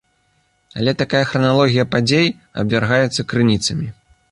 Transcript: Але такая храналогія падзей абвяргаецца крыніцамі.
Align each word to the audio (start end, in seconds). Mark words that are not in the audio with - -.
Але 0.79 0.93
такая 1.01 1.21
храналогія 1.33 1.85
падзей 1.93 2.27
абвяргаецца 2.65 3.29
крыніцамі. 3.35 3.87